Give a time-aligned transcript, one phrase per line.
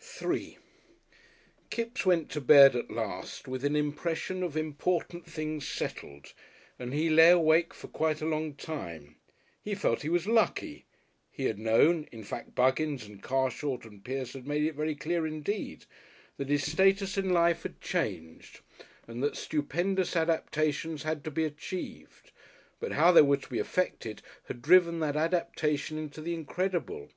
[0.00, 0.56] §3
[1.68, 6.32] Kipps went to bed at last with an impression of important things settled,
[6.78, 9.16] and he lay awake for quite a long time.
[9.60, 10.86] He felt he was lucky.
[11.30, 15.26] He had known in fact Buggins and Carshot and Pierce had made it very clear
[15.26, 15.84] indeed
[16.38, 18.60] that his status in life had changed
[19.06, 22.32] and that stupendous adaptations had to be achieved,
[22.80, 27.10] but how they were to be effected had driven that adaptation into the incredible.